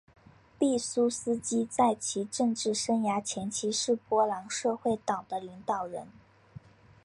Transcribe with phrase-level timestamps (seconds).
[0.57, 6.07] 毕苏斯基在其政治生涯前期是波兰社会党的领导人。